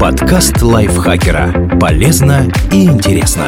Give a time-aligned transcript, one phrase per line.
[0.00, 1.78] Подкаст лайфхакера.
[1.80, 3.46] Полезно и интересно.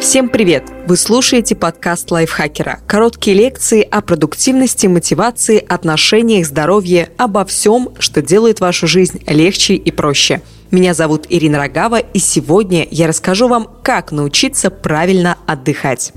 [0.00, 0.64] Всем привет!
[0.86, 2.80] Вы слушаете подкаст лайфхакера.
[2.86, 9.90] Короткие лекции о продуктивности, мотивации, отношениях, здоровье, обо всем, что делает вашу жизнь легче и
[9.90, 10.42] проще.
[10.70, 16.12] Меня зовут Ирина Рогава, и сегодня я расскажу вам, как научиться правильно отдыхать.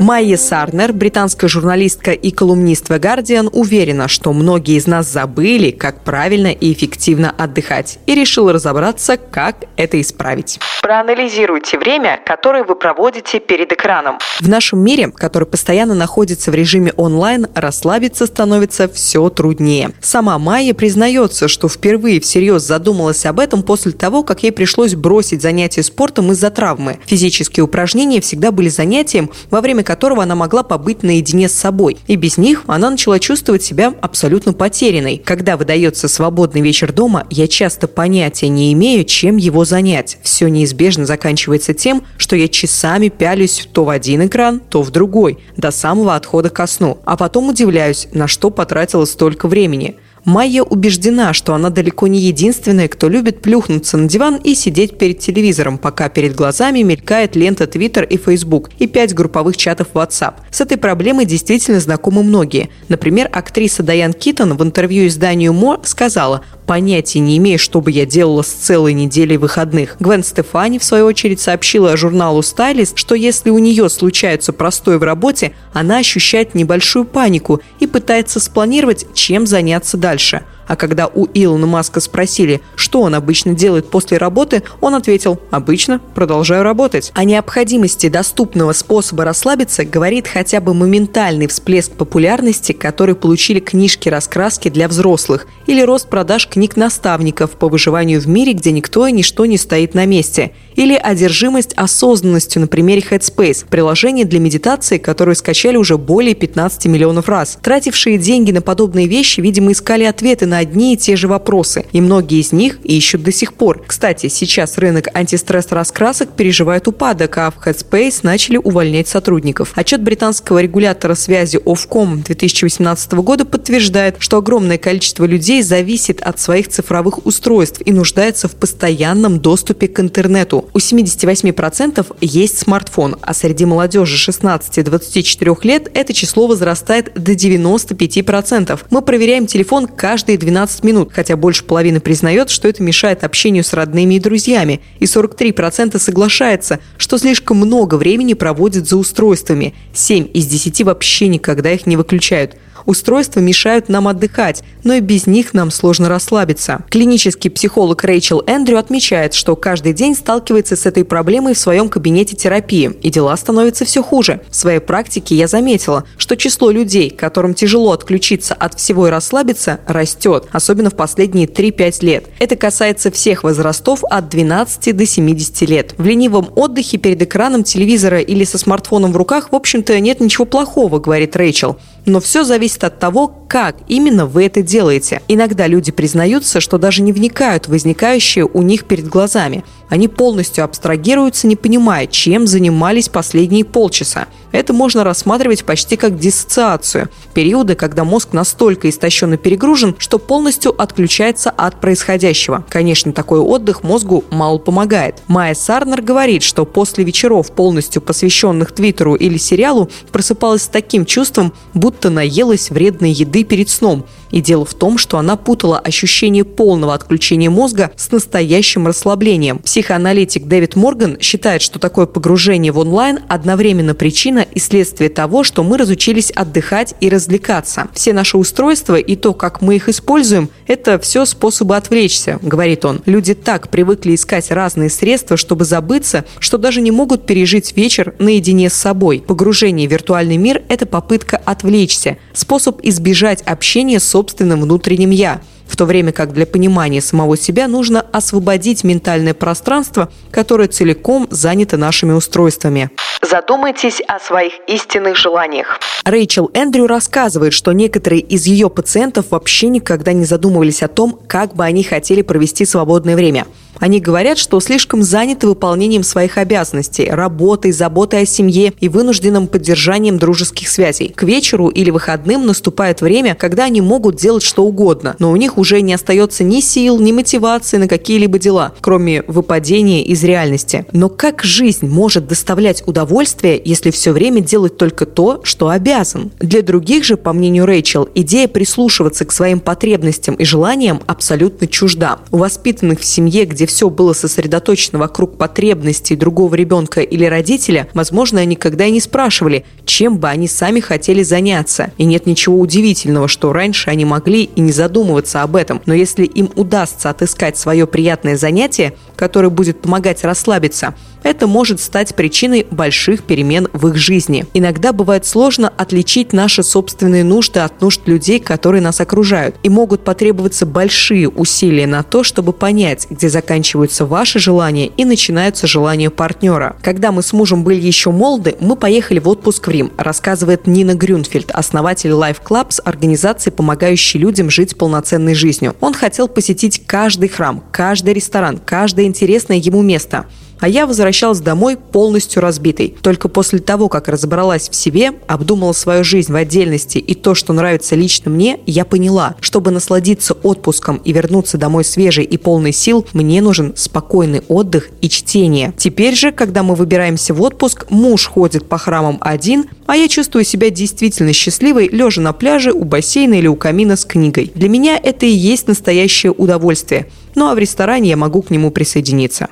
[0.00, 6.02] Майя Сарнер, британская журналистка и колумнист The Guardian, уверена, что многие из нас забыли, как
[6.02, 10.58] правильно и эффективно отдыхать, и решила разобраться, как это исправить.
[10.82, 14.18] Проанализируйте время, которое вы проводите перед экраном.
[14.40, 19.92] В нашем мире, который постоянно находится в режиме онлайн, расслабиться становится все труднее.
[20.02, 25.40] Сама Майя признается, что впервые всерьез задумалась об этом после того, как ей пришлось бросить
[25.40, 26.98] занятия спортом из-за травмы.
[27.06, 31.96] Физические упражнения всегда были занятием, во время которого она могла побыть наедине с собой.
[32.06, 35.22] И без них она начала чувствовать себя абсолютно потерянной.
[35.24, 40.18] Когда выдается свободный вечер дома, я часто понятия не имею, чем его занять.
[40.22, 45.38] Все неизбежно заканчивается тем, что я часами пялюсь то в один экран, то в другой,
[45.56, 46.98] до самого отхода ко сну.
[47.04, 49.96] А потом удивляюсь, на что потратила столько времени.
[50.24, 55.18] Майя убеждена, что она далеко не единственная, кто любит плюхнуться на диван и сидеть перед
[55.18, 60.36] телевизором, пока перед глазами мелькает лента Twitter и Facebook и пять групповых чатов WhatsApp.
[60.50, 62.70] С этой проблемой действительно знакомы многие.
[62.88, 68.06] Например, актриса Дайан Китон в интервью изданию Мо сказала, понятия не имею, что бы я
[68.06, 69.96] делала с целой неделей выходных.
[70.00, 75.02] Гвен Стефани, в свою очередь, сообщила журналу «Стайлист», что если у нее случается простой в
[75.02, 80.44] работе, она ощущает небольшую панику и пытается спланировать, чем заняться дальше.
[80.66, 86.00] А когда у Илона Маска спросили, что он обычно делает после работы, он ответил «Обычно
[86.14, 87.12] продолжаю работать».
[87.14, 94.88] О необходимости доступного способа расслабиться говорит хотя бы моментальный всплеск популярности, который получили книжки-раскраски для
[94.88, 99.58] взрослых или рост продаж книг наставников по выживанию в мире, где никто и ничто не
[99.58, 105.98] стоит на месте– или одержимость осознанностью на примере Headspace, приложение для медитации, которое скачали уже
[105.98, 107.58] более 15 миллионов раз.
[107.62, 112.00] Тратившие деньги на подобные вещи, видимо, искали ответы на одни и те же вопросы, и
[112.00, 113.82] многие из них ищут до сих пор.
[113.86, 119.72] Кстати, сейчас рынок антистресс-раскрасок переживает упадок, а в Headspace начали увольнять сотрудников.
[119.74, 126.68] Отчет британского регулятора связи Ofcom 2018 года подтверждает, что огромное количество людей зависит от своих
[126.68, 133.64] цифровых устройств и нуждается в постоянном доступе к интернету у 78% есть смартфон, а среди
[133.64, 138.80] молодежи 16-24 лет это число возрастает до 95%.
[138.90, 143.72] Мы проверяем телефон каждые 12 минут, хотя больше половины признает, что это мешает общению с
[143.72, 149.72] родными и друзьями, и 43% соглашается, что слишком много времени проводят за устройствами.
[149.94, 152.56] 7 из 10 вообще никогда их не выключают.
[152.86, 156.84] Устройства мешают нам отдыхать, но и без них нам сложно расслабиться.
[156.90, 162.34] Клинический психолог Рэйчел Эндрю отмечает, что каждый день сталкивается с этой проблемой в своем кабинете
[162.34, 164.40] терапии, и дела становятся все хуже.
[164.50, 169.78] В своей практике я заметила, что число людей, которым тяжело отключиться от всего и расслабиться,
[169.86, 172.24] растет, особенно в последние 3-5 лет.
[172.40, 175.94] Это касается всех возрастов от 12 до 70 лет.
[175.96, 180.44] В ленивом отдыхе перед экраном телевизора или со смартфоном в руках, в общем-то, нет ничего
[180.44, 181.78] плохого, говорит Рэйчел.
[182.06, 185.22] Но все зависит от того, как именно вы это делаете.
[185.26, 189.64] Иногда люди признаются, что даже не вникают в возникающее у них перед глазами.
[189.88, 194.26] Они полностью абстрагируются, не понимая, чем занимались последние полчаса.
[194.54, 197.08] Это можно рассматривать почти как диссоциацию.
[197.34, 202.64] Периоды, когда мозг настолько истощен и перегружен, что полностью отключается от происходящего.
[202.68, 205.16] Конечно, такой отдых мозгу мало помогает.
[205.26, 211.52] Майя Сарнер говорит, что после вечеров, полностью посвященных Твиттеру или сериалу, просыпалась с таким чувством,
[211.74, 214.04] будто наелась вредной еды перед сном.
[214.30, 219.58] И дело в том, что она путала ощущение полного отключения мозга с настоящим расслаблением.
[219.58, 225.62] Психоаналитик Дэвид Морган считает, что такое погружение в онлайн одновременно причина и следствие того, что
[225.62, 227.88] мы разучились отдыхать и развлекаться.
[227.94, 233.02] Все наши устройства и то, как мы их используем, это все способы отвлечься, говорит он.
[233.06, 238.70] Люди так привыкли искать разные средства, чтобы забыться, что даже не могут пережить вечер наедине
[238.70, 239.22] с собой.
[239.26, 245.40] Погружение в виртуальный мир– это попытка отвлечься, способ избежать общения с собственным внутренним «я».
[245.66, 251.76] в то время как для понимания самого себя нужно освободить ментальное пространство, которое целиком занято
[251.76, 252.90] нашими устройствами.
[253.22, 255.80] Задумайтесь о своих истинных желаниях.
[256.04, 261.56] Рэйчел Эндрю рассказывает, что некоторые из ее пациентов вообще никогда не задумывались о том, как
[261.56, 263.44] бы они хотели провести свободное время–
[263.84, 270.18] они говорят, что слишком заняты выполнением своих обязанностей, работой, заботой о семье и вынужденным поддержанием
[270.18, 271.12] дружеских связей.
[271.14, 275.58] К вечеру или выходным наступает время, когда они могут делать что угодно, но у них
[275.58, 280.86] уже не остается ни сил, ни мотивации на какие-либо дела, кроме выпадения из реальности.
[280.92, 286.32] Но как жизнь может доставлять удовольствие, если все время делать только то, что обязан?
[286.38, 292.20] Для других же, по мнению Рэйчел, идея прислушиваться к своим потребностям и желаниям абсолютно чужда.
[292.30, 297.88] У воспитанных в семье, где где все было сосредоточено вокруг потребностей другого ребенка или родителя,
[297.92, 301.90] возможно, они никогда и не спрашивали, чем бы они сами хотели заняться.
[301.98, 305.82] И нет ничего удивительного, что раньше они могли и не задумываться об этом.
[305.86, 310.94] Но если им удастся отыскать свое приятное занятие, которое будет помогать расслабиться,
[311.24, 314.46] это может стать причиной больших перемен в их жизни.
[314.54, 319.56] Иногда бывает сложно отличить наши собственные нужды от нужд людей, которые нас окружают.
[319.62, 325.66] И могут потребоваться большие усилия на то, чтобы понять, где заканчиваются ваши желания и начинаются
[325.66, 326.76] желания партнера.
[326.82, 330.94] Когда мы с мужем были еще молоды, мы поехали в отпуск в Рим, рассказывает Нина
[330.94, 335.74] Грюнфельд, основатель Life Clubs, организации, помогающей людям жить полноценной жизнью.
[335.80, 340.26] Он хотел посетить каждый храм, каждый ресторан, каждое интересное ему место
[340.60, 342.94] а я возвращалась домой полностью разбитой.
[343.02, 347.52] Только после того, как разобралась в себе, обдумала свою жизнь в отдельности и то, что
[347.52, 353.06] нравится лично мне, я поняла, чтобы насладиться отпуском и вернуться домой свежей и полной сил,
[353.12, 355.72] мне нужен спокойный отдых и чтение.
[355.76, 360.44] Теперь же, когда мы выбираемся в отпуск, муж ходит по храмам один, а я чувствую
[360.44, 364.50] себя действительно счастливой, лежа на пляже, у бассейна или у камина с книгой.
[364.54, 367.06] Для меня это и есть настоящее удовольствие.
[367.34, 369.48] Ну а в ресторане я могу к нему присоединиться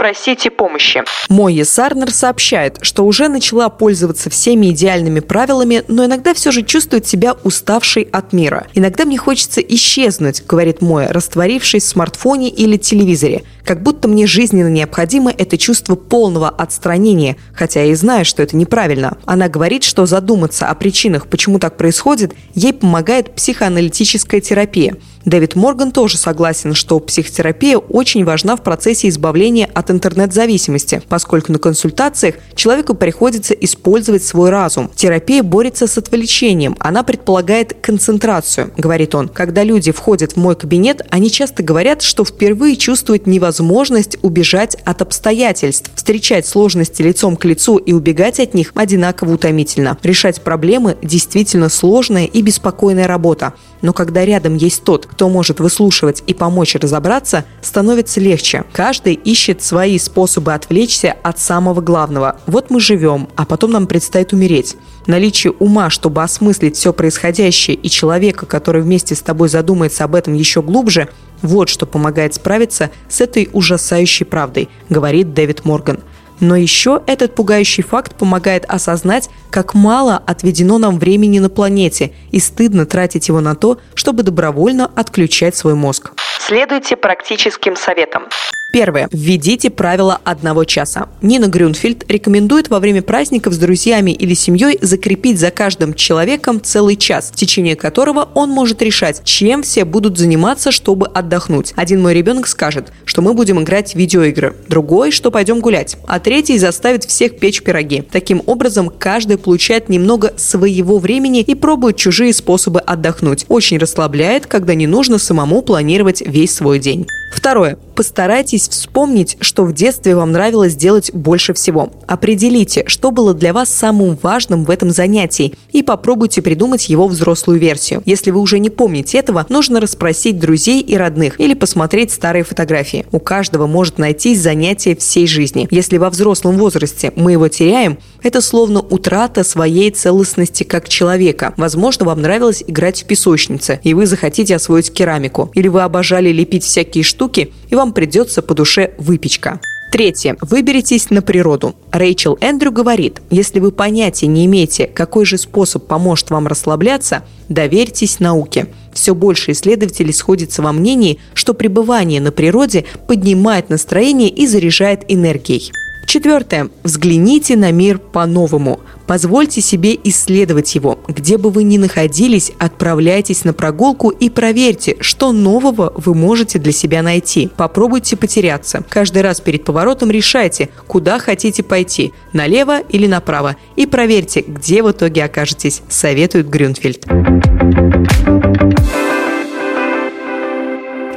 [0.00, 1.02] попросите помощи.
[1.28, 7.06] Мойя Сарнер сообщает, что уже начала пользоваться всеми идеальными правилами, но иногда все же чувствует
[7.06, 8.66] себя уставшей от мира.
[8.72, 13.44] Иногда мне хочется исчезнуть, говорит Моя, растворившись в смартфоне или телевизоре.
[13.62, 18.56] Как будто мне жизненно необходимо это чувство полного отстранения, хотя я и знаю, что это
[18.56, 19.18] неправильно.
[19.26, 24.96] Она говорит, что задуматься о причинах, почему так происходит, ей помогает психоаналитическая терапия.
[25.24, 31.58] Дэвид Морган тоже согласен, что психотерапия очень важна в процессе избавления от интернет-зависимости, поскольку на
[31.58, 34.90] консультациях человеку приходится использовать свой разум.
[34.94, 39.28] Терапия борется с отвлечением, она предполагает концентрацию, говорит он.
[39.28, 45.02] Когда люди входят в мой кабинет, они часто говорят, что впервые чувствуют невозможность убежать от
[45.02, 45.90] обстоятельств.
[45.94, 49.98] Встречать сложности лицом к лицу и убегать от них одинаково утомительно.
[50.02, 53.52] Решать проблемы действительно сложная и беспокойная работа.
[53.82, 58.64] Но когда рядом есть тот, кто может выслушивать и помочь разобраться, становится легче.
[58.72, 62.38] Каждый ищет свои способы отвлечься от самого главного.
[62.46, 64.76] Вот мы живем, а потом нам предстоит умереть.
[65.06, 70.34] Наличие ума, чтобы осмыслить все происходящее, и человека, который вместе с тобой задумается об этом
[70.34, 71.08] еще глубже,
[71.42, 76.00] вот что помогает справиться с этой ужасающей правдой, говорит Дэвид Морган.
[76.40, 82.40] Но еще этот пугающий факт помогает осознать, как мало отведено нам времени на планете, и
[82.40, 86.12] стыдно тратить его на то, чтобы добровольно отключать свой мозг.
[86.50, 88.24] Следуйте практическим советам.
[88.72, 89.08] Первое.
[89.10, 91.08] Введите правило одного часа.
[91.22, 96.96] Нина Грюнфельд рекомендует во время праздников с друзьями или семьей закрепить за каждым человеком целый
[96.96, 101.72] час, в течение которого он может решать, чем все будут заниматься, чтобы отдохнуть.
[101.76, 106.20] Один мой ребенок скажет, что мы будем играть в видеоигры, другой, что пойдем гулять, а
[106.20, 108.02] третий заставит всех печь пироги.
[108.02, 113.46] Таким образом, каждый получает немного своего времени и пробует чужие способы отдохнуть.
[113.48, 117.06] Очень расслабляет, когда не нужно самому планировать весь свой день.
[117.30, 117.78] Второе.
[117.94, 121.90] Постарайтесь вспомнить, что в детстве вам нравилось делать больше всего.
[122.06, 127.60] Определите, что было для вас самым важным в этом занятии и попробуйте придумать его взрослую
[127.60, 128.02] версию.
[128.06, 133.06] Если вы уже не помните этого, нужно расспросить друзей и родных или посмотреть старые фотографии.
[133.12, 135.68] У каждого может найтись занятие всей жизни.
[135.70, 141.52] Если во взрослом возрасте мы его теряем, это словно утрата своей целостности как человека.
[141.58, 145.50] Возможно, вам нравилось играть в песочнице, и вы захотите освоить керамику.
[145.54, 149.60] Или вы обожали лепить всякие штуки, штуки, и вам придется по душе выпечка.
[149.92, 150.36] Третье.
[150.40, 151.74] Выберитесь на природу.
[151.90, 158.20] Рэйчел Эндрю говорит, если вы понятия не имеете, какой же способ поможет вам расслабляться, доверьтесь
[158.20, 158.68] науке.
[158.94, 165.72] Все больше исследователей сходятся во мнении, что пребывание на природе поднимает настроение и заряжает энергией.
[166.10, 166.70] Четвертое.
[166.82, 168.80] Взгляните на мир по-новому.
[169.06, 170.98] Позвольте себе исследовать его.
[171.06, 176.72] Где бы вы ни находились, отправляйтесь на прогулку и проверьте, что нового вы можете для
[176.72, 177.48] себя найти.
[177.56, 178.82] Попробуйте потеряться.
[178.88, 183.54] Каждый раз перед поворотом решайте, куда хотите пойти– налево или направо.
[183.76, 187.06] И проверьте, где в итоге окажетесь, советует Грюнфельд.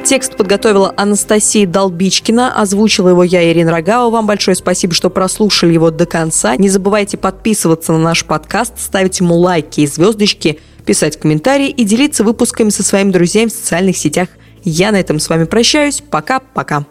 [0.04, 4.10] Текст подготовила Анастасия Долбичкина, озвучила его я, Ирина Рогава.
[4.10, 6.56] Вам большое спасибо, что прослушали его до конца.
[6.56, 12.22] Не забывайте подписываться на наш подкаст, ставить ему лайки и звездочки, писать комментарии и делиться
[12.22, 14.28] выпусками со своими друзьями в социальных сетях.
[14.62, 16.02] Я на этом с вами прощаюсь.
[16.02, 16.84] Пока-пока.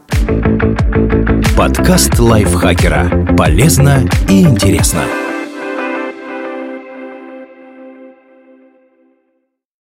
[1.56, 3.36] Подкаст лайфхакера.
[3.38, 5.04] Полезно и интересно.